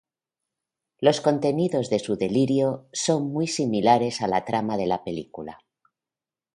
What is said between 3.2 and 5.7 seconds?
muy similares a la trama de la película.